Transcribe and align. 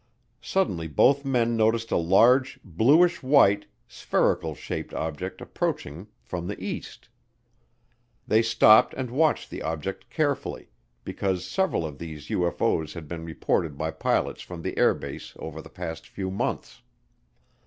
Suddenly 0.41 0.87
both 0.87 1.23
men 1.23 1.55
noticed 1.55 1.91
a 1.91 1.95
large, 1.95 2.59
bluish 2.63 3.21
white, 3.21 3.67
spherical 3.87 4.55
shaped 4.55 4.95
object 4.95 5.41
approaching 5.41 6.07
from 6.23 6.47
the 6.47 6.59
east. 6.59 7.07
They 8.27 8.41
stopped 8.41 8.95
and 8.95 9.11
watched 9.11 9.51
the 9.51 9.61
object 9.61 10.09
carefully, 10.09 10.71
because 11.03 11.45
several 11.45 11.85
of 11.85 11.99
these 11.99 12.29
UFO's 12.29 12.95
had 12.95 13.07
been 13.07 13.23
reported 13.23 13.77
by 13.77 13.91
pilots 13.91 14.41
from 14.41 14.63
the 14.63 14.75
air 14.75 14.95
base 14.95 15.33
over 15.37 15.61
the 15.61 15.69
past 15.69 16.07
few 16.07 16.31
months. 16.31 16.81